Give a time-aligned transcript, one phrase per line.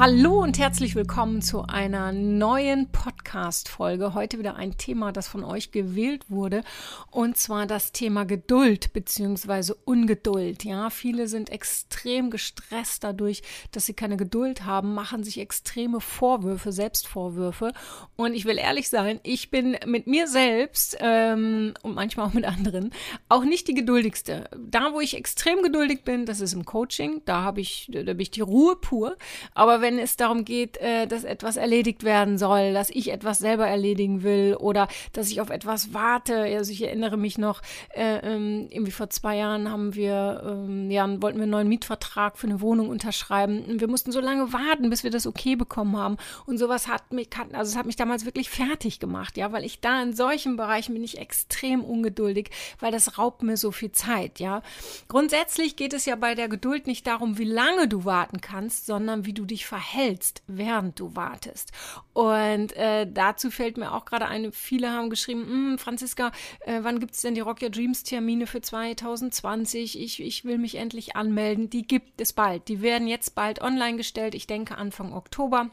[0.00, 4.14] Hallo und herzlich willkommen zu einer neuen Podcast-Folge.
[4.14, 6.64] Heute wieder ein Thema, das von euch gewählt wurde,
[7.10, 9.74] und zwar das Thema Geduld bzw.
[9.84, 10.64] Ungeduld.
[10.64, 16.72] Ja, viele sind extrem gestresst dadurch, dass sie keine Geduld haben, machen sich extreme Vorwürfe,
[16.72, 17.74] Selbstvorwürfe.
[18.16, 22.46] Und ich will ehrlich sein, ich bin mit mir selbst ähm, und manchmal auch mit
[22.46, 22.94] anderen
[23.28, 24.48] auch nicht die geduldigste.
[24.56, 27.20] Da, wo ich extrem geduldig bin, das ist im Coaching.
[27.26, 29.18] Da habe ich, da bin ich die Ruhe pur.
[29.52, 33.38] Aber wenn wenn es darum geht, äh, dass etwas erledigt werden soll, dass ich etwas
[33.38, 36.42] selber erledigen will oder dass ich auf etwas warte.
[36.42, 37.60] Also ich erinnere mich noch,
[37.92, 42.38] äh, ähm, irgendwie vor zwei Jahren haben wir, ähm, ja, wollten wir einen neuen Mietvertrag
[42.38, 43.80] für eine Wohnung unterschreiben.
[43.80, 46.18] Wir mussten so lange warten, bis wir das okay bekommen haben.
[46.46, 49.80] Und sowas hat mich, also es hat mich damals wirklich fertig gemacht, ja, weil ich
[49.80, 54.38] da in solchen Bereichen bin ich extrem ungeduldig, weil das raubt mir so viel Zeit,
[54.38, 54.62] ja.
[55.08, 59.26] Grundsätzlich geht es ja bei der Geduld nicht darum, wie lange du warten kannst, sondern
[59.26, 61.72] wie du dich verhältst verhältst, während du wartest.
[62.12, 67.00] Und äh, dazu fällt mir auch gerade ein, viele haben geschrieben, hm, Franziska, äh, wann
[67.00, 69.98] gibt es denn die Rock Your Dreams Termine für 2020?
[69.98, 71.70] Ich, ich will mich endlich anmelden.
[71.70, 72.68] Die gibt es bald.
[72.68, 74.34] Die werden jetzt bald online gestellt.
[74.34, 75.70] Ich denke Anfang Oktober.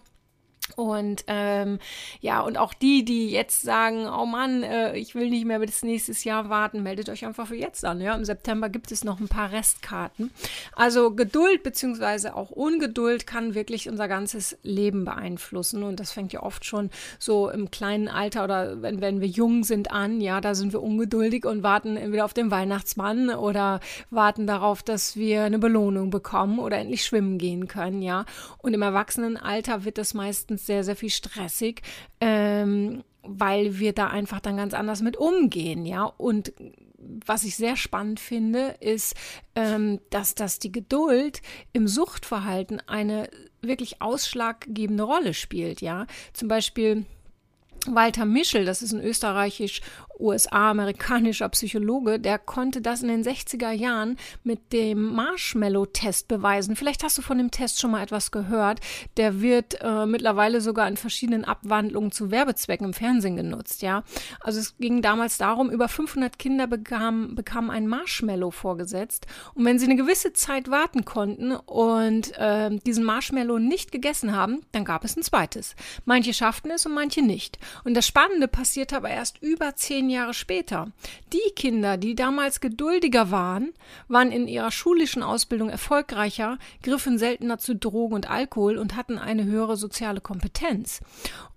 [0.75, 1.79] Und ähm,
[2.19, 5.83] ja, und auch die, die jetzt sagen, oh Mann, äh, ich will nicht mehr bis
[5.83, 8.01] nächstes Jahr warten, meldet euch einfach für jetzt an.
[8.01, 10.31] Ja, im September gibt es noch ein paar Restkarten.
[10.75, 15.83] Also Geduld beziehungsweise auch Ungeduld kann wirklich unser ganzes Leben beeinflussen.
[15.83, 19.63] Und das fängt ja oft schon so im kleinen Alter oder wenn, wenn wir jung
[19.63, 20.21] sind an.
[20.21, 23.79] Ja, da sind wir ungeduldig und warten entweder auf den Weihnachtsmann oder
[24.09, 28.01] warten darauf, dass wir eine Belohnung bekommen oder endlich schwimmen gehen können.
[28.01, 28.25] Ja,
[28.57, 31.81] und im Erwachsenenalter wird das meistens meistens sehr, sehr viel stressig,
[32.19, 36.03] ähm, weil wir da einfach dann ganz anders mit umgehen, ja.
[36.03, 36.53] Und
[37.25, 39.15] was ich sehr spannend finde, ist,
[39.55, 41.41] ähm, dass das die Geduld
[41.73, 43.29] im Suchtverhalten eine
[43.61, 46.07] wirklich ausschlaggebende Rolle spielt, ja.
[46.33, 47.05] Zum Beispiel
[47.85, 49.81] Walter Mischel, das ist ein österreichisch
[50.19, 56.75] USA-amerikanischer Psychologe, der konnte das in den 60er Jahren mit dem Marshmallow-Test beweisen.
[56.75, 58.79] Vielleicht hast du von dem Test schon mal etwas gehört.
[59.17, 64.03] Der wird äh, mittlerweile sogar in verschiedenen Abwandlungen zu Werbezwecken im Fernsehen genutzt, ja.
[64.41, 69.79] Also es ging damals darum, über 500 Kinder bekamen, bekamen ein Marshmallow vorgesetzt und wenn
[69.79, 75.03] sie eine gewisse Zeit warten konnten und äh, diesen Marshmallow nicht gegessen haben, dann gab
[75.03, 75.75] es ein zweites.
[76.05, 77.57] Manche schafften es und manche nicht.
[77.83, 80.91] Und das Spannende passierte aber erst über zehn zehn Jahre später.
[81.33, 83.73] Die Kinder, die damals geduldiger waren,
[84.07, 89.43] waren in ihrer schulischen Ausbildung erfolgreicher, griffen seltener zu Drogen und Alkohol und hatten eine
[89.43, 91.01] höhere soziale Kompetenz.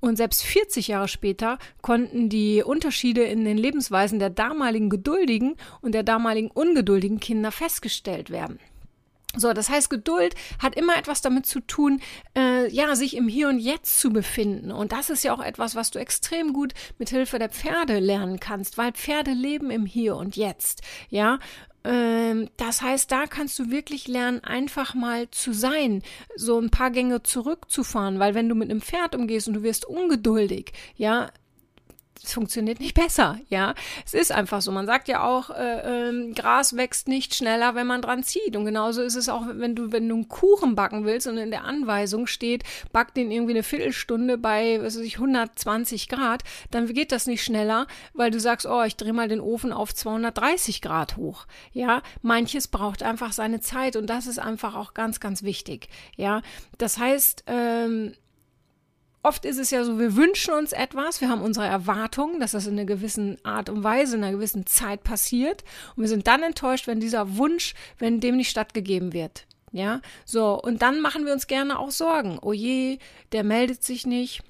[0.00, 5.94] Und selbst 40 Jahre später konnten die Unterschiede in den Lebensweisen der damaligen geduldigen und
[5.94, 8.58] der damaligen ungeduldigen Kinder festgestellt werden.
[9.36, 12.00] So, das heißt, Geduld hat immer etwas damit zu tun,
[12.36, 14.72] äh, ja, sich im Hier und Jetzt zu befinden.
[14.72, 18.40] Und das ist ja auch etwas, was du extrem gut mit Hilfe der Pferde lernen
[18.40, 20.82] kannst, weil Pferde leben im Hier und Jetzt.
[21.10, 21.38] Ja,
[21.84, 26.02] ähm, das heißt, da kannst du wirklich lernen, einfach mal zu sein,
[26.36, 29.86] so ein paar Gänge zurückzufahren, weil wenn du mit einem Pferd umgehst und du wirst
[29.86, 31.30] ungeduldig, ja,
[32.22, 33.74] es funktioniert nicht besser, ja.
[34.04, 34.72] Es ist einfach so.
[34.72, 38.56] Man sagt ja auch, äh, äh, Gras wächst nicht schneller, wenn man dran zieht.
[38.56, 41.50] Und genauso ist es auch, wenn du, wenn du einen Kuchen backen willst und in
[41.50, 46.86] der Anweisung steht, back den irgendwie eine Viertelstunde bei, was weiß ich, 120 Grad, dann
[46.92, 50.82] geht das nicht schneller, weil du sagst, oh, ich drehe mal den Ofen auf 230
[50.82, 51.46] Grad hoch.
[51.72, 55.88] Ja, manches braucht einfach seine Zeit und das ist einfach auch ganz, ganz wichtig.
[56.16, 56.42] Ja,
[56.76, 58.14] das heißt, ähm,
[59.22, 62.66] Oft ist es ja so, wir wünschen uns etwas, wir haben unsere Erwartungen, dass das
[62.66, 65.62] in einer gewissen Art und Weise, in einer gewissen Zeit passiert.
[65.94, 69.46] Und wir sind dann enttäuscht, wenn dieser Wunsch, wenn dem nicht stattgegeben wird.
[69.72, 70.60] Ja, so.
[70.60, 72.38] Und dann machen wir uns gerne auch Sorgen.
[72.40, 72.98] Oh je,
[73.32, 74.42] der meldet sich nicht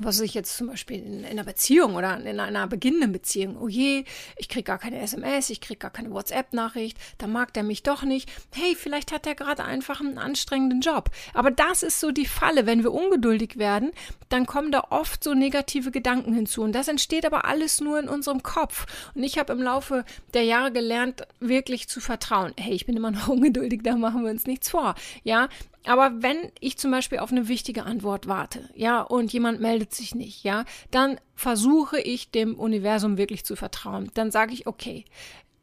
[0.00, 3.68] was ich jetzt zum Beispiel in, in, einer Beziehung oder in einer beginnenden Beziehung, oh
[3.68, 4.04] je,
[4.36, 8.02] ich krieg gar keine SMS, ich krieg gar keine WhatsApp-Nachricht, da mag der mich doch
[8.02, 8.30] nicht.
[8.54, 11.10] Hey, vielleicht hat er gerade einfach einen anstrengenden Job.
[11.34, 12.64] Aber das ist so die Falle.
[12.64, 13.92] Wenn wir ungeduldig werden,
[14.30, 16.62] dann kommen da oft so negative Gedanken hinzu.
[16.62, 18.86] Und das entsteht aber alles nur in unserem Kopf.
[19.14, 22.54] Und ich habe im Laufe der Jahre gelernt, wirklich zu vertrauen.
[22.58, 24.94] Hey, ich bin immer noch ungeduldig, da machen wir uns nichts vor.
[25.22, 25.48] Ja,
[25.84, 30.14] aber wenn ich zum Beispiel auf eine wichtige Antwort warte, ja, und jemand meldet sich
[30.14, 34.10] nicht, ja, dann versuche ich dem Universum wirklich zu vertrauen.
[34.14, 35.04] Dann sage ich, okay,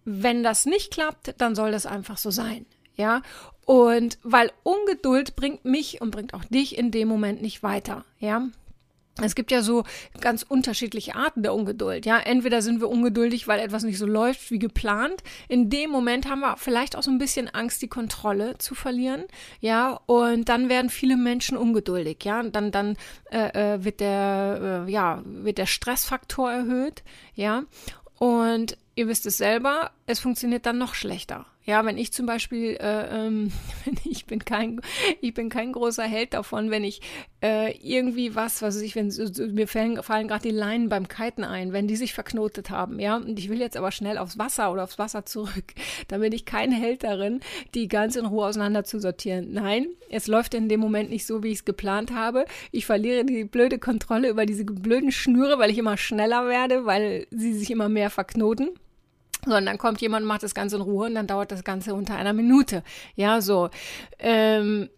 [0.05, 2.65] wenn das nicht klappt, dann soll das einfach so sein.
[2.95, 3.21] Ja,
[3.65, 8.03] und weil Ungeduld bringt mich und bringt auch dich in dem Moment nicht weiter.
[8.19, 8.49] Ja,
[9.21, 9.83] es gibt ja so
[10.21, 12.05] ganz unterschiedliche Arten der Ungeduld.
[12.05, 15.23] Ja, entweder sind wir ungeduldig, weil etwas nicht so läuft wie geplant.
[15.47, 19.25] In dem Moment haben wir vielleicht auch so ein bisschen Angst, die Kontrolle zu verlieren.
[19.59, 22.23] Ja, und dann werden viele Menschen ungeduldig.
[22.23, 22.97] Ja, und dann dann
[23.31, 27.03] äh, äh wird der äh, ja wird der Stressfaktor erhöht.
[27.35, 27.63] Ja,
[28.17, 31.45] und ihr wisst es selber, es funktioniert dann noch schlechter.
[31.69, 33.51] Ja, wenn ich zum Beispiel, äh, ähm,
[34.03, 34.81] ich bin kein,
[35.21, 36.99] ich bin kein großer Held davon, wenn ich
[37.43, 39.13] äh, irgendwie was, was ich, wenn
[39.53, 43.17] mir fallen, fallen gerade die Leinen beim Kiten ein, wenn die sich verknotet haben, ja,
[43.17, 45.75] und ich will jetzt aber schnell aufs Wasser oder aufs Wasser zurück,
[46.07, 47.39] dann bin ich kein Held darin,
[47.75, 49.53] die ganz in Ruhe auseinander zu sortieren.
[49.53, 52.45] Nein, es läuft in dem Moment nicht so, wie ich es geplant habe.
[52.71, 57.27] Ich verliere die blöde Kontrolle über diese blöden Schnüre, weil ich immer schneller werde, weil
[57.29, 58.71] sie sich immer mehr verknoten
[59.43, 62.15] sondern dann kommt jemand, macht das Ganze in Ruhe und dann dauert das Ganze unter
[62.15, 62.83] einer Minute.
[63.15, 63.69] Ja, so.
[64.19, 64.89] Ähm,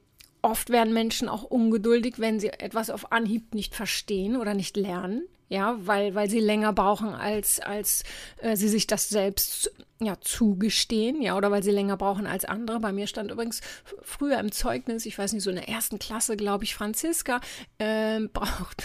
[0.41, 5.23] oft werden Menschen auch ungeduldig, wenn sie etwas auf Anhieb nicht verstehen oder nicht lernen.
[5.49, 8.03] Ja, weil, weil sie länger brauchen, als, als
[8.37, 9.69] äh, sie sich das selbst
[10.01, 12.79] ja, zugestehen, ja, oder weil sie länger brauchen als andere.
[12.79, 13.61] Bei mir stand übrigens
[14.01, 17.39] früher im Zeugnis, ich weiß nicht, so in der ersten Klasse, glaube ich, Franziska
[17.77, 18.83] äh, braucht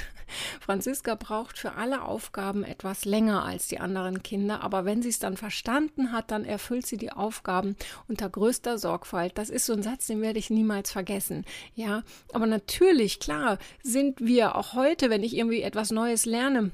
[0.61, 5.19] Franziska braucht für alle Aufgaben etwas länger als die anderen Kinder, aber wenn sie es
[5.19, 7.77] dann verstanden hat, dann erfüllt sie die Aufgaben
[8.09, 9.39] unter größter Sorgfalt.
[9.39, 11.45] Das ist so ein Satz, den werde ich niemals vergessen.
[11.75, 12.03] Ja,
[12.33, 16.73] aber natürlich, klar, sind wir auch heute, wenn ich irgendwie etwas Neues lerne,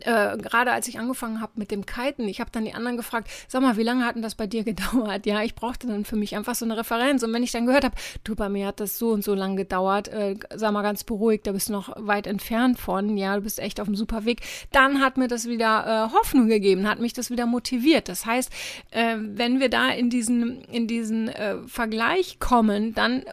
[0.00, 3.28] äh, gerade als ich angefangen habe mit dem Kiten, ich habe dann die anderen gefragt,
[3.46, 5.26] sag mal, wie lange hat denn das bei dir gedauert?
[5.26, 7.22] Ja, ich brauchte dann für mich einfach so eine Referenz.
[7.22, 7.94] Und wenn ich dann gehört habe,
[8.24, 11.46] du, bei mir hat das so und so lang gedauert, äh, sag mal ganz beruhigt,
[11.46, 14.40] da bist du noch weit entfernt von, ja, du bist echt auf einem super Weg,
[14.72, 18.08] dann hat mir das wieder äh, Hoffnung gegeben, hat mich das wieder motiviert.
[18.08, 18.50] Das heißt,
[18.92, 23.30] äh, wenn wir da in diesen, in diesen äh, Vergleich kommen, dann äh,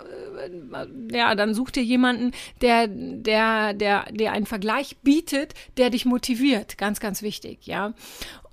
[1.10, 2.32] ja, dann such dir jemanden,
[2.62, 6.33] der, der, der, der einen Vergleich bietet, der dich motiviert.
[6.78, 7.94] Ganz, ganz wichtig, ja.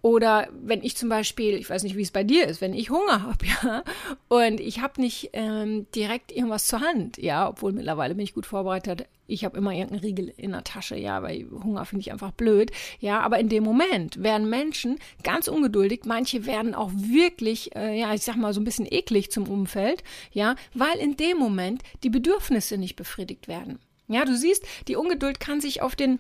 [0.03, 2.91] Oder wenn ich zum Beispiel, ich weiß nicht, wie es bei dir ist, wenn ich
[2.91, 3.85] Hunger habe, ja,
[4.29, 8.47] und ich habe nicht ähm, direkt irgendwas zur Hand, ja, obwohl mittlerweile bin ich gut
[8.47, 9.07] vorbereitet.
[9.27, 12.73] Ich habe immer irgendeinen Riegel in der Tasche, ja, weil Hunger finde ich einfach blöd,
[12.99, 13.21] ja.
[13.21, 16.01] Aber in dem Moment werden Menschen ganz ungeduldig.
[16.05, 20.03] Manche werden auch wirklich, äh, ja, ich sag mal so ein bisschen eklig zum Umfeld,
[20.33, 23.79] ja, weil in dem Moment die Bedürfnisse nicht befriedigt werden.
[24.09, 26.19] Ja, du siehst, die Ungeduld kann sich auf den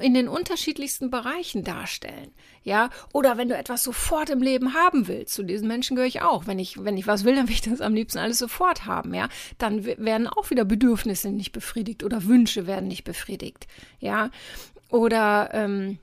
[0.00, 2.32] in den unterschiedlichsten Bereichen darstellen.
[2.62, 6.22] Ja, oder wenn du etwas sofort im Leben haben willst, zu diesen Menschen gehöre ich
[6.22, 6.46] auch.
[6.46, 9.14] Wenn ich, wenn ich was will, dann will ich das am liebsten alles sofort haben,
[9.14, 9.28] ja.
[9.58, 13.66] Dann werden auch wieder Bedürfnisse nicht befriedigt oder Wünsche werden nicht befriedigt,
[14.00, 14.30] ja.
[14.90, 15.98] Oder, ähm,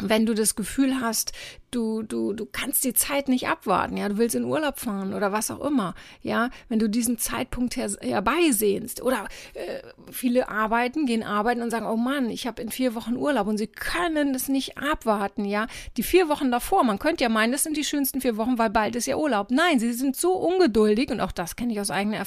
[0.00, 1.32] wenn du das Gefühl hast,
[1.70, 5.32] du, du, du kannst die Zeit nicht abwarten, ja, du willst in Urlaub fahren oder
[5.32, 9.80] was auch immer, ja, wenn du diesen Zeitpunkt her, herbeisehnst oder äh,
[10.10, 13.58] viele arbeiten, gehen arbeiten und sagen, oh Mann, ich habe in vier Wochen Urlaub und
[13.58, 17.62] sie können das nicht abwarten, ja, die vier Wochen davor, man könnte ja meinen, das
[17.62, 19.50] sind die schönsten vier Wochen, weil bald ist ja Urlaub.
[19.50, 22.18] Nein, sie sind so ungeduldig und auch das kenne ich aus eigener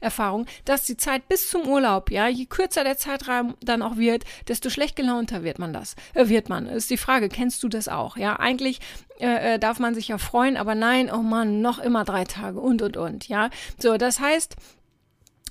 [0.00, 4.24] Erfahrung, dass die Zeit bis zum Urlaub, ja, je kürzer der Zeitraum dann auch wird,
[4.48, 6.66] desto schlecht gelaunter wird man das, äh, wird man.
[6.66, 8.80] Ist die Frage, kennst du das auch, ja, eigentlich eigentlich
[9.20, 12.60] äh, äh, darf man sich ja freuen, aber nein, oh Mann, noch immer drei Tage
[12.60, 13.50] und und und, ja.
[13.78, 14.56] So, das heißt,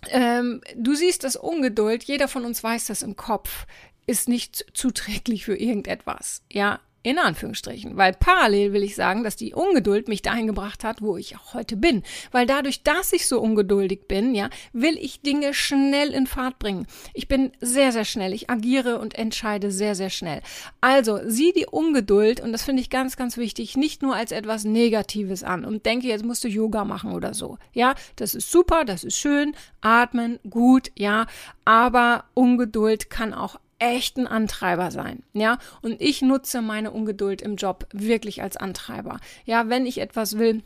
[0.10, 3.66] ähm, du siehst das Ungeduld, jeder von uns weiß das im Kopf,
[4.08, 6.80] ist nicht zuträglich für irgendetwas, ja.
[7.04, 7.98] In Anführungsstrichen.
[7.98, 11.56] Weil parallel will ich sagen, dass die Ungeduld mich dahin gebracht hat, wo ich auch
[11.56, 12.04] heute bin.
[12.32, 16.86] Weil dadurch, dass ich so ungeduldig bin, ja, will ich Dinge schnell in Fahrt bringen.
[17.16, 18.34] Ich bin sehr, sehr schnell.
[18.34, 20.42] Ich agiere und entscheide sehr, sehr schnell.
[20.80, 24.64] Also, sieh die Ungeduld, und das finde ich ganz, ganz wichtig, nicht nur als etwas
[24.64, 27.58] Negatives an und denke, jetzt musst du Yoga machen oder so.
[27.74, 31.26] Ja, das ist super, das ist schön, atmen, gut, ja,
[31.66, 35.58] aber Ungeduld kann auch echten Antreiber sein, ja.
[35.82, 39.20] Und ich nutze meine Ungeduld im Job wirklich als Antreiber.
[39.44, 40.62] Ja, wenn ich etwas will,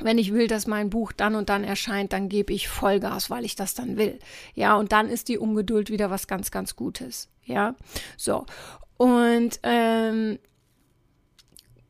[0.00, 3.44] wenn ich will, dass mein Buch dann und dann erscheint, dann gebe ich Vollgas, weil
[3.44, 4.18] ich das dann will.
[4.54, 7.28] Ja, und dann ist die Ungeduld wieder was ganz, ganz Gutes.
[7.44, 7.74] Ja,
[8.16, 8.46] so.
[8.96, 10.38] Und ähm,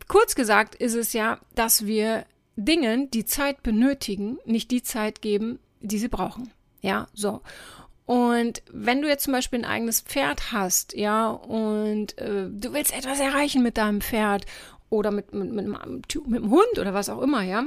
[0.09, 2.25] kurz gesagt ist es ja, dass wir
[2.57, 6.51] Dingen, die Zeit benötigen, nicht die Zeit geben, die sie brauchen.
[6.81, 7.43] Ja, so.
[8.09, 12.97] Und wenn du jetzt zum Beispiel ein eigenes Pferd hast, ja, und äh, du willst
[12.97, 14.47] etwas erreichen mit deinem Pferd
[14.89, 17.67] oder mit, mit, mit, mit, mit dem Hund oder was auch immer, ja,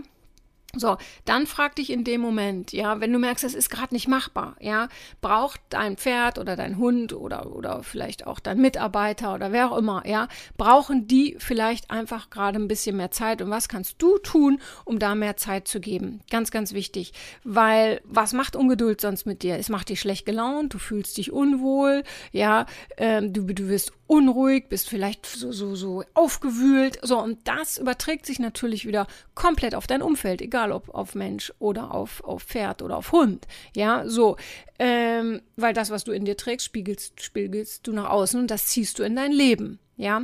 [0.75, 4.07] So, dann frag dich in dem Moment, ja, wenn du merkst, es ist gerade nicht
[4.07, 4.87] machbar, ja,
[5.19, 9.77] braucht dein Pferd oder dein Hund oder, oder vielleicht auch dein Mitarbeiter oder wer auch
[9.77, 14.17] immer, ja, brauchen die vielleicht einfach gerade ein bisschen mehr Zeit und was kannst du
[14.17, 16.21] tun, um da mehr Zeit zu geben?
[16.29, 17.11] Ganz, ganz wichtig,
[17.43, 19.57] weil was macht Ungeduld sonst mit dir?
[19.57, 22.65] Es macht dich schlecht gelaunt, du fühlst dich unwohl, ja,
[22.97, 28.25] ähm, du, du wirst unruhig, bist vielleicht so, so, so aufgewühlt, so, und das überträgt
[28.25, 32.43] sich natürlich wieder komplett auf dein Umfeld, egal egal ob auf Mensch oder auf, auf
[32.43, 33.47] Pferd oder auf Hund.
[33.75, 34.37] Ja, so.
[34.79, 38.67] Ähm, weil das, was du in dir trägst, spiegelst, spiegelst du nach außen und das
[38.67, 39.79] ziehst du in dein Leben.
[39.97, 40.23] Ja.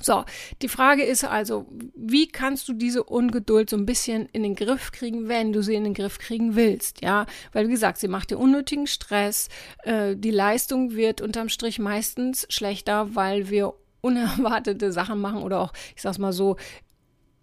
[0.00, 0.24] So,
[0.62, 4.92] die Frage ist also, wie kannst du diese Ungeduld so ein bisschen in den Griff
[4.92, 7.26] kriegen, wenn du sie in den Griff kriegen willst, ja?
[7.52, 9.48] Weil, wie gesagt, sie macht dir unnötigen Stress,
[9.82, 15.72] äh, die Leistung wird unterm Strich meistens schlechter, weil wir unerwartete Sachen machen oder auch,
[15.94, 16.56] ich sag's mal so,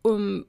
[0.01, 0.45] um,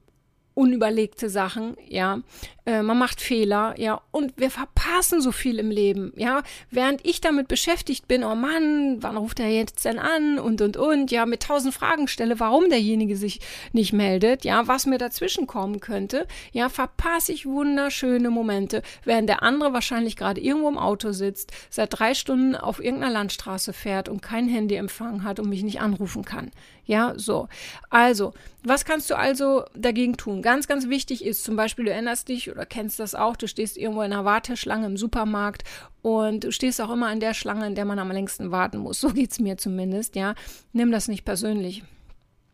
[0.59, 2.19] unüberlegte Sachen, ja.
[2.65, 4.01] Äh, man macht Fehler, ja.
[4.11, 6.43] Und wir verpassen so viel im Leben, ja.
[6.69, 10.75] Während ich damit beschäftigt bin, oh Mann, wann ruft er jetzt denn an und, und,
[10.75, 13.39] und, ja, mit tausend Fragen stelle, warum derjenige sich
[13.71, 19.43] nicht meldet, ja, was mir dazwischen kommen könnte, ja, verpasse ich wunderschöne Momente, während der
[19.43, 24.21] andere wahrscheinlich gerade irgendwo im Auto sitzt, seit drei Stunden auf irgendeiner Landstraße fährt und
[24.21, 26.51] kein Handyempfang hat und mich nicht anrufen kann.
[26.89, 27.47] Ja, so.
[27.91, 30.41] Also, was kannst du also dagegen tun?
[30.41, 33.77] Ganz, ganz wichtig ist zum Beispiel, du erinnerst dich oder kennst das auch, du stehst
[33.77, 35.63] irgendwo in einer Warteschlange im Supermarkt
[36.01, 38.99] und du stehst auch immer in der Schlange, in der man am längsten warten muss.
[39.09, 40.33] So geht's mir zumindest, ja.
[40.73, 41.83] Nimm das nicht persönlich.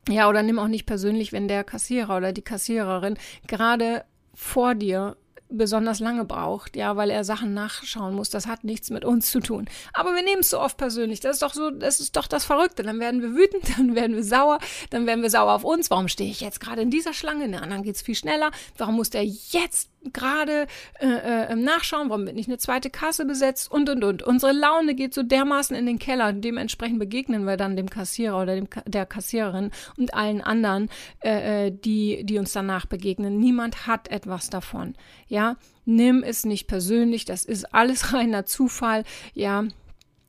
[0.10, 3.15] Ja, oder nimm auch nicht persönlich, wenn der Kassierer oder die Kassiererin
[3.48, 5.15] gerade vor dir
[5.55, 8.29] besonders lange braucht, ja, weil er Sachen nachschauen muss.
[8.29, 9.67] Das hat nichts mit uns zu tun.
[9.93, 11.19] Aber wir nehmen es so oft persönlich.
[11.19, 12.83] Das ist doch so, das ist doch das Verrückte.
[12.83, 14.59] Dann werden wir wütend, dann werden wir sauer,
[14.89, 15.89] dann werden wir sauer auf uns.
[15.89, 17.50] Warum stehe ich jetzt gerade in dieser Schlange?
[17.50, 18.51] Der anderen geht es viel schneller.
[18.77, 20.67] Warum muss der jetzt gerade
[21.00, 21.07] äh,
[21.51, 24.24] äh, Nachschauen, warum wird nicht eine zweite Kasse besetzt und und und.
[24.24, 26.33] Unsere Laune geht so dermaßen in den Keller.
[26.33, 30.89] Dementsprechend begegnen wir dann dem Kassierer oder dem, der Kassiererin und allen anderen,
[31.24, 33.39] äh, äh, die, die uns danach begegnen.
[33.39, 34.95] Niemand hat etwas davon.
[35.27, 35.45] Ja,
[35.86, 37.25] nimm es nicht persönlich.
[37.25, 39.04] Das ist alles reiner Zufall.
[39.34, 39.66] Ja,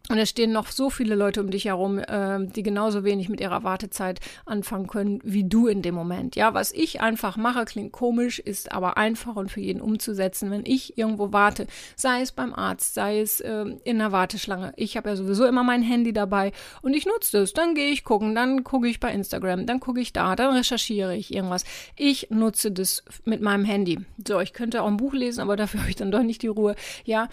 [0.09, 3.41] und es stehen noch so viele Leute um dich herum, äh, die genauso wenig mit
[3.41, 6.37] ihrer Wartezeit anfangen können wie du in dem Moment.
[6.37, 10.65] Ja, was ich einfach mache, klingt komisch, ist aber einfach und für jeden umzusetzen, wenn
[10.65, 14.73] ich irgendwo warte, sei es beim Arzt, sei es äh, in der Warteschlange.
[14.77, 17.53] Ich habe ja sowieso immer mein Handy dabei und ich nutze das.
[17.53, 21.17] Dann gehe ich gucken, dann gucke ich bei Instagram, dann gucke ich da, dann recherchiere
[21.17, 21.65] ich irgendwas.
[21.97, 23.99] Ich nutze das mit meinem Handy.
[24.27, 26.49] So, ich könnte auch ein Buch lesen, aber dafür habe ich dann doch nicht die
[26.49, 26.77] Ruhe.
[27.05, 27.29] Ja,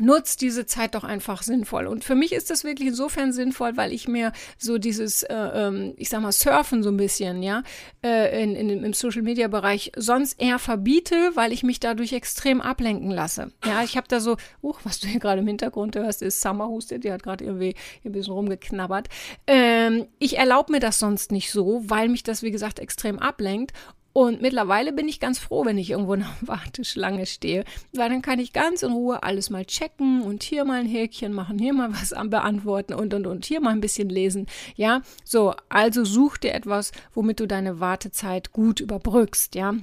[0.00, 1.86] nutzt diese Zeit doch einfach sinnvoll.
[1.86, 5.94] Und für mich ist das wirklich insofern sinnvoll, weil ich mir so dieses, äh, ähm,
[5.96, 7.62] ich sag mal, Surfen so ein bisschen, ja,
[8.02, 12.60] äh, in, in, im Social Media Bereich sonst eher verbiete, weil ich mich dadurch extrem
[12.60, 13.52] ablenken lasse.
[13.64, 16.68] Ja, ich habe da so, uh, was du hier gerade im Hintergrund hörst, ist Summer
[16.68, 17.74] Hustet, die hat gerade irgendwie
[18.04, 19.08] ein bisschen rumgeknabbert.
[19.46, 23.72] Ähm, ich erlaube mir das sonst nicht so, weil mich das, wie gesagt, extrem ablenkt.
[24.14, 28.22] Und mittlerweile bin ich ganz froh, wenn ich irgendwo in einer Warteschlange stehe, weil dann
[28.22, 31.74] kann ich ganz in Ruhe alles mal checken und hier mal ein Häkchen machen, hier
[31.74, 34.46] mal was beantworten und und und hier mal ein bisschen lesen.
[34.76, 39.74] Ja, so, also such dir etwas, womit du deine Wartezeit gut überbrückst, ja.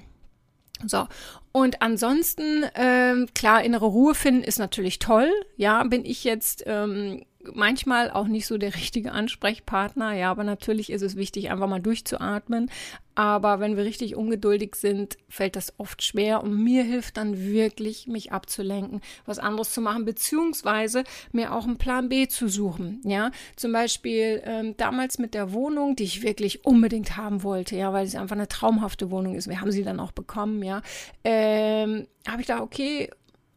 [0.88, 1.07] So,
[1.51, 5.29] und ansonsten, ähm, klar, innere Ruhe finden ist natürlich toll.
[5.57, 10.13] Ja, bin ich jetzt ähm, manchmal auch nicht so der richtige Ansprechpartner.
[10.13, 12.69] Ja, aber natürlich ist es wichtig, einfach mal durchzuatmen.
[13.13, 18.07] Aber wenn wir richtig ungeduldig sind, fällt das oft schwer und mir hilft dann wirklich,
[18.07, 23.01] mich abzulenken, was anderes zu machen, beziehungsweise mir auch einen Plan B zu suchen.
[23.03, 27.91] Ja, zum Beispiel ähm, damals mit der Wohnung, die ich wirklich unbedingt haben wollte, ja,
[27.91, 29.50] weil es einfach eine traumhafte Wohnung ist.
[29.50, 30.81] Wir haben sie dann auch bekommen, ja.
[31.25, 33.10] Ähm, habe ich da okay,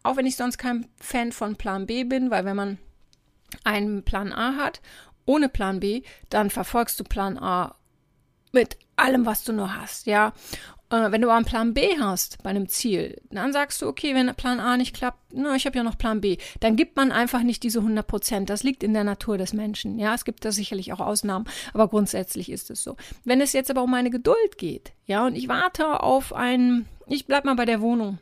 [0.02, 2.78] auch wenn ich sonst kein Fan von Plan B bin, weil wenn man
[3.64, 4.80] einen Plan A hat,
[5.26, 7.76] ohne Plan B, dann verfolgst du Plan A
[8.52, 10.32] mit allem, was du nur hast, ja.
[10.90, 14.14] Äh, wenn du aber einen Plan B hast bei einem Ziel, dann sagst du, okay,
[14.14, 16.36] wenn Plan A nicht klappt, na, ich habe ja noch Plan B.
[16.60, 18.50] Dann gibt man einfach nicht diese 100 Prozent.
[18.50, 19.98] Das liegt in der Natur des Menschen.
[19.98, 22.96] Ja, es gibt da sicherlich auch Ausnahmen, aber grundsätzlich ist es so.
[23.24, 27.26] Wenn es jetzt aber um meine Geduld geht, ja, und ich warte auf einen, ich
[27.26, 28.18] bleib mal bei der Wohnung,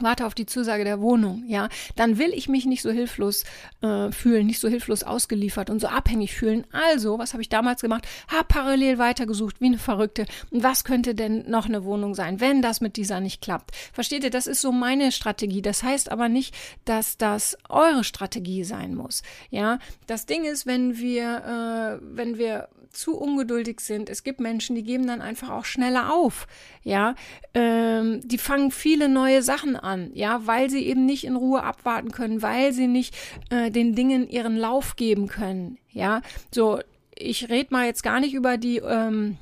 [0.00, 3.44] warte auf die Zusage der Wohnung, ja, dann will ich mich nicht so hilflos
[3.80, 6.66] äh, fühlen, nicht so hilflos ausgeliefert und so abhängig fühlen.
[6.72, 8.06] Also, was habe ich damals gemacht?
[8.28, 10.26] Hab parallel weitergesucht, wie eine Verrückte.
[10.50, 13.74] Und was könnte denn noch eine Wohnung sein, wenn das mit dieser nicht klappt?
[13.92, 15.62] Versteht ihr, das ist so meine Strategie.
[15.62, 19.22] Das heißt aber nicht, dass das eure Strategie sein muss.
[19.50, 24.08] Ja, das Ding ist, wenn wir, äh, wenn wir zu ungeduldig sind.
[24.08, 26.46] Es gibt Menschen, die geben dann einfach auch schneller auf.
[26.82, 27.14] Ja,
[27.54, 30.10] ähm, die fangen viele neue Sachen an.
[30.14, 33.14] Ja, weil sie eben nicht in Ruhe abwarten können, weil sie nicht
[33.50, 35.78] äh, den Dingen ihren Lauf geben können.
[35.92, 36.80] Ja, so
[37.16, 39.38] ich rede mal jetzt gar nicht über die ähm,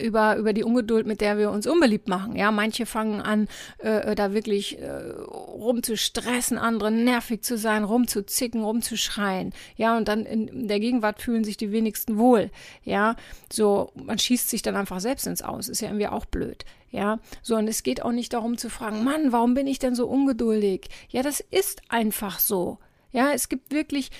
[0.00, 2.36] über, über die Ungeduld, mit der wir uns unbeliebt machen.
[2.36, 9.52] Ja, manche fangen an, äh, da wirklich äh, rumzustressen, andere nervig zu sein, rumzuzicken, rumzuschreien.
[9.76, 12.50] Ja, und dann in der Gegenwart fühlen sich die wenigsten wohl.
[12.84, 13.16] Ja,
[13.52, 15.68] so, man schießt sich dann einfach selbst ins Aus.
[15.68, 16.64] Ist ja irgendwie auch blöd.
[16.90, 19.94] Ja, so, und es geht auch nicht darum zu fragen, Mann, warum bin ich denn
[19.94, 20.88] so ungeduldig?
[21.08, 22.78] Ja, das ist einfach so.
[23.12, 24.10] Ja, es gibt wirklich,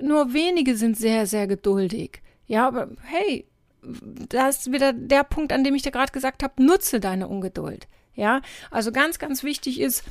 [0.00, 2.22] nur wenige sind sehr, sehr geduldig.
[2.46, 3.46] Ja, aber hey,
[3.82, 7.86] da ist wieder der Punkt, an dem ich dir gerade gesagt habe, nutze deine Ungeduld.
[8.14, 10.02] Ja, also ganz, ganz wichtig ist,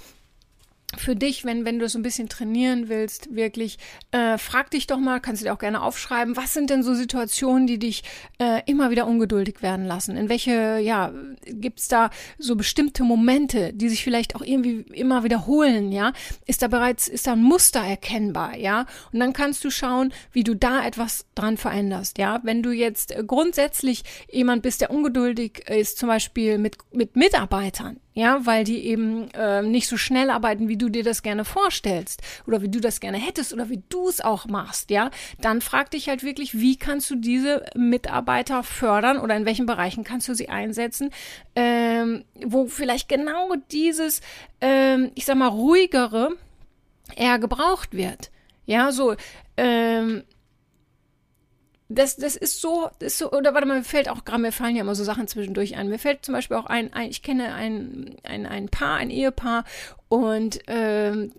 [0.96, 3.77] für dich, wenn, wenn du so ein bisschen trainieren willst, wirklich,
[4.12, 6.94] äh, frag dich doch mal, kannst du dir auch gerne aufschreiben, was sind denn so
[6.94, 8.03] Situationen, die dich
[8.39, 10.15] äh, immer wieder ungeduldig werden lassen?
[10.15, 11.12] In welche, ja,
[11.46, 16.13] gibt's da so bestimmte Momente, die sich vielleicht auch irgendwie immer wiederholen, ja?
[16.46, 18.86] Ist da bereits, ist da ein Muster erkennbar, ja?
[19.12, 22.39] Und dann kannst du schauen, wie du da etwas dran veränderst, ja?
[22.44, 28.47] Wenn du jetzt grundsätzlich jemand bist, der ungeduldig ist, zum Beispiel mit, mit Mitarbeitern, ja,
[28.47, 32.63] weil die eben äh, nicht so schnell arbeiten, wie du dir das gerne vorstellst oder
[32.63, 36.09] wie du das gerne hättest oder wie du es auch machst, ja, dann frag dich
[36.09, 40.50] halt wirklich, wie kannst du diese Mitarbeiter fördern oder in welchen Bereichen kannst du sie
[40.50, 41.12] einsetzen,
[41.55, 44.21] ähm, wo vielleicht genau dieses,
[44.62, 46.31] ähm, ich sag mal, ruhigere
[47.15, 48.31] eher gebraucht wird.
[48.65, 49.15] Ja, so,
[49.57, 50.24] ähm,
[51.89, 54.51] das, das ist so, das ist so, oder warte mal, mir fällt auch gerade, mir
[54.51, 55.88] fallen ja immer so Sachen zwischendurch ein.
[55.88, 59.63] Mir fällt zum Beispiel auch ein, ein ich kenne ein, ein, ein Paar, ein Ehepaar
[60.10, 61.32] und ähm,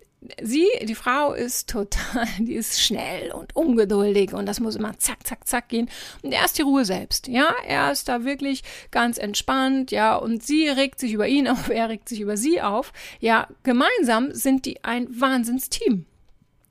[0.43, 5.26] sie, die Frau ist total, die ist schnell und ungeduldig und das muss immer zack,
[5.26, 5.90] zack, zack gehen.
[6.23, 10.43] Und er ist die Ruhe selbst, ja, er ist da wirklich ganz entspannt, ja, und
[10.43, 12.93] sie regt sich über ihn auf, er regt sich über sie auf.
[13.21, 16.07] Ja, gemeinsam sind die ein Wahnsinnsteam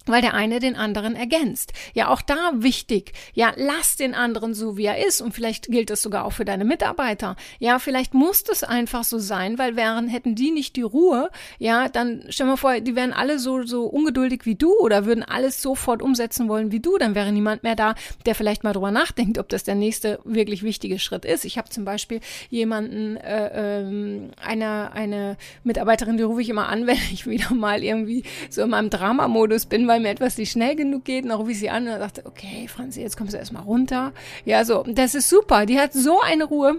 [0.08, 1.74] weil der eine den anderen ergänzt.
[1.94, 3.14] Ja, auch da wichtig.
[3.34, 5.22] Ja, lass den anderen so, wie er ist.
[5.22, 7.36] Und vielleicht gilt das sogar auch für deine Mitarbeiter.
[7.60, 11.90] Ja, vielleicht muss das einfach so sein, weil wären, hätten die nicht die Ruhe, ja,
[11.90, 15.62] dann stell mal vor, die wären alle so, so ungeduldig wie du oder würden alles
[15.62, 16.98] sofort umsetzen wollen wie du.
[16.98, 20.64] Dann wäre niemand mehr da, der vielleicht mal drüber nachdenkt, ob das der nächste wirklich
[20.64, 21.46] wichtige Schritt ist.
[21.46, 26.88] Ich habe zum Beispiel jemanden, äh, ähm, eine, eine Mitarbeiterin, die rufe ich immer an,
[26.88, 30.52] wenn ich wieder mal irgendwie so in meinem Dramamodus bin, weil weil mir etwas nicht
[30.52, 33.38] schnell genug geht, dann rufe ich sie an und dachte, okay, Franzi, jetzt kommst du
[33.38, 34.14] erstmal runter.
[34.46, 35.66] Ja, so, das ist super.
[35.66, 36.78] Die hat so eine Ruhe.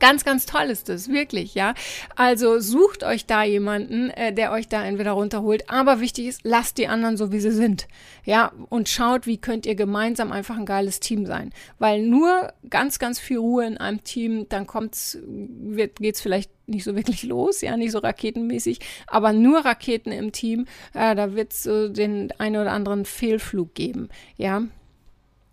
[0.00, 1.74] Ganz, ganz toll ist es, wirklich, ja.
[2.16, 5.70] Also sucht euch da jemanden, äh, der euch da entweder runterholt.
[5.70, 7.86] Aber wichtig ist, lasst die anderen so, wie sie sind.
[8.24, 11.50] Ja, und schaut, wie könnt ihr gemeinsam einfach ein geiles Team sein.
[11.78, 16.84] Weil nur ganz, ganz viel Ruhe in einem Team, dann kommt's, wird, geht's vielleicht nicht
[16.84, 21.62] so wirklich los, ja, nicht so raketenmäßig, aber nur Raketen im Team, äh, da wird's
[21.62, 24.62] so den einen oder anderen Fehlflug geben, ja.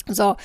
[0.07, 0.37] So,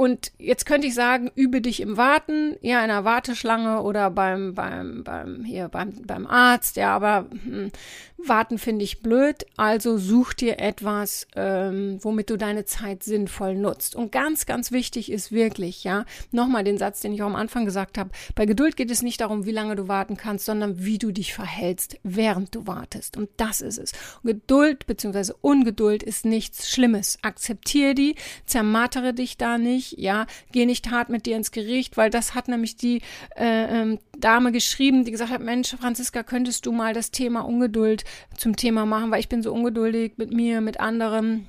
[0.00, 4.54] und jetzt könnte ich sagen, übe dich im Warten, ja, in einer Warteschlange oder beim,
[4.54, 7.70] beim, beim, hier, beim, beim Arzt, ja, aber hm,
[8.16, 9.44] warten finde ich blöd.
[9.58, 13.94] Also such dir etwas, ähm, womit du deine Zeit sinnvoll nutzt.
[13.94, 17.66] Und ganz, ganz wichtig ist wirklich, ja, nochmal den Satz, den ich auch am Anfang
[17.66, 18.08] gesagt habe.
[18.34, 21.34] Bei Geduld geht es nicht darum, wie lange du warten kannst, sondern wie du dich
[21.34, 23.18] verhältst, während du wartest.
[23.18, 23.92] Und das ist es.
[24.24, 25.34] Geduld bzw.
[25.42, 27.18] Ungeduld ist nichts Schlimmes.
[27.20, 28.14] Akzeptiere die,
[28.46, 32.48] zermartere dich da nicht ja, geh nicht hart mit dir ins Gericht, weil das hat
[32.48, 33.02] nämlich die
[33.36, 38.04] äh, ähm, Dame geschrieben, die gesagt hat, Mensch, Franziska, könntest du mal das Thema Ungeduld
[38.36, 41.48] zum Thema machen, weil ich bin so ungeduldig mit mir, mit anderen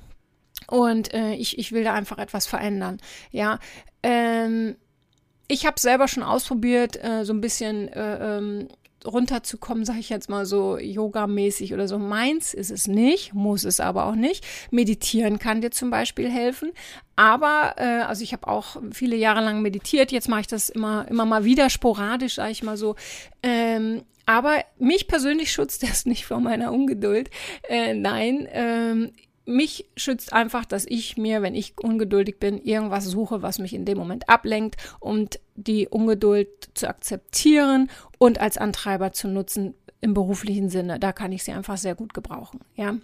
[0.68, 2.98] und äh, ich, ich will da einfach etwas verändern,
[3.30, 3.58] ja.
[4.02, 4.76] Ähm,
[5.48, 8.68] ich habe selber schon ausprobiert, äh, so ein bisschen äh, ähm,
[9.06, 11.98] runterzukommen, sage ich jetzt mal so yogamäßig oder so.
[11.98, 14.44] Meins ist es nicht, muss es aber auch nicht.
[14.70, 16.72] Meditieren kann dir zum Beispiel helfen.
[17.16, 21.06] Aber, äh, also ich habe auch viele Jahre lang meditiert, jetzt mache ich das immer,
[21.08, 22.96] immer mal wieder sporadisch, sage ich mal so.
[23.42, 27.30] Ähm, aber mich persönlich schützt das nicht vor meiner Ungeduld.
[27.68, 29.12] Äh, nein, ähm,
[29.44, 33.84] mich schützt einfach, dass ich mir, wenn ich ungeduldig bin, irgendwas suche, was mich in
[33.84, 40.68] dem Moment ablenkt und die Ungeduld zu akzeptieren und als Antreiber zu nutzen im beruflichen
[40.68, 40.98] Sinne.
[40.98, 42.96] Da kann ich sie einfach sehr gut gebrauchen, ja.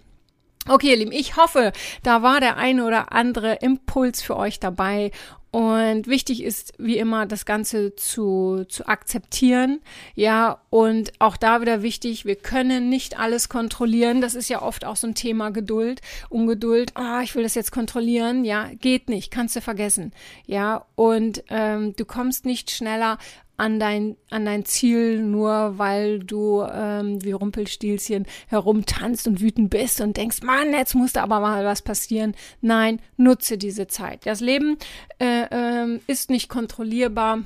[0.67, 1.71] Okay, ihr Lieben, ich hoffe,
[2.03, 5.11] da war der eine oder andere Impuls für euch dabei
[5.51, 9.81] und wichtig ist, wie immer, das Ganze zu, zu akzeptieren.
[10.13, 14.21] Ja, und auch da wieder wichtig, wir können nicht alles kontrollieren.
[14.21, 16.91] Das ist ja oft auch so ein Thema Geduld, Ungeduld.
[16.95, 18.45] Ah, ich will das jetzt kontrollieren.
[18.45, 20.13] Ja, geht nicht, kannst du vergessen.
[20.45, 23.17] Ja, und ähm, du kommst nicht schneller
[23.59, 29.99] an dein, an dein Ziel, nur weil du ähm, wie Rumpelstilzchen herumtanzt und wütend bist
[29.99, 32.35] und denkst, Mann, jetzt musste aber mal was passieren.
[32.61, 34.25] Nein, nutze diese Zeit.
[34.25, 34.77] Das Leben
[35.19, 37.39] äh, äh, ist nicht kontrollierbar.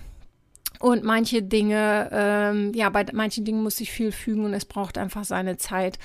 [0.79, 4.97] Und manche Dinge, ähm, ja, bei manchen Dingen muss sich viel fügen und es braucht
[4.97, 5.97] einfach seine Zeit.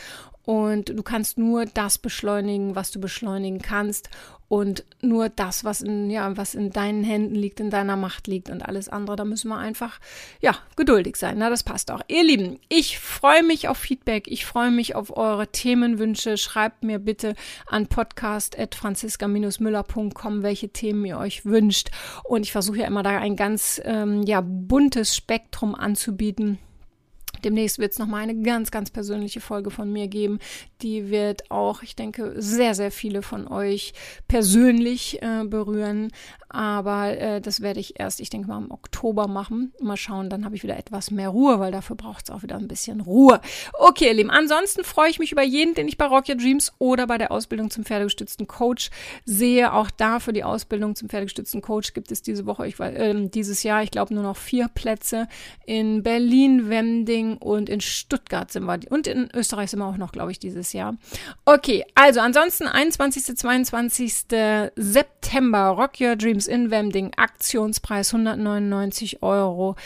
[0.44, 4.09] Und du kannst nur das beschleunigen, was du beschleunigen kannst
[4.48, 8.48] und nur das, was in, ja, was in deinen Händen liegt, in deiner Macht liegt
[8.48, 10.00] und alles andere, da müssen wir einfach,
[10.40, 11.37] ja, geduldig sein.
[11.38, 12.00] Na, das passt auch.
[12.08, 14.26] Ihr Lieben, ich freue mich auf Feedback.
[14.26, 16.38] Ich freue mich auf eure Themenwünsche.
[16.38, 17.34] Schreibt mir bitte
[17.66, 21.90] an podcast.franziska-müller.com, welche Themen ihr euch wünscht.
[22.24, 26.58] Und ich versuche ja immer da ein ganz, ähm, ja, buntes Spektrum anzubieten
[27.44, 30.38] Demnächst wird es nochmal eine ganz, ganz persönliche Folge von mir geben.
[30.83, 33.92] Die wird auch, ich denke, sehr, sehr viele von euch
[34.29, 36.11] persönlich äh, berühren.
[36.51, 39.72] Aber äh, das werde ich erst, ich denke mal, im Oktober machen.
[39.81, 42.57] Mal schauen, dann habe ich wieder etwas mehr Ruhe, weil dafür braucht es auch wieder
[42.57, 43.40] ein bisschen Ruhe.
[43.74, 46.72] Okay, ihr Lieben, ansonsten freue ich mich über jeden, den ich bei Rock Your Dreams
[46.79, 48.90] oder bei der Ausbildung zum pferdegestützten Coach
[49.27, 49.74] sehe.
[49.74, 53.62] Auch da für die Ausbildung zum pferdegestützten Coach gibt es diese Woche, ich äh, dieses
[53.62, 55.29] Jahr, ich glaube, nur noch vier Plätze
[55.66, 56.70] in Berlin,
[57.29, 58.79] Wending und in Stuttgart sind wir.
[58.91, 60.97] Und in Österreich sind wir auch noch, glaube ich, dieses Jahr.
[61.45, 63.37] Okay, also ansonsten 21.
[63.37, 64.27] 22.
[64.77, 69.77] September Rock Your Dreams Dreams in Wemding, Aktionspreis 199 Euro.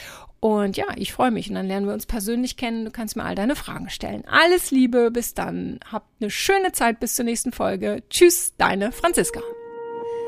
[0.40, 2.84] Und ja, ich freue mich und dann lernen wir uns persönlich kennen.
[2.84, 4.24] Du kannst mir all deine Fragen stellen.
[4.26, 5.78] Alles Liebe, bis dann.
[5.90, 8.02] Habt eine schöne Zeit bis zur nächsten Folge.
[8.10, 9.40] Tschüss, deine Franziska.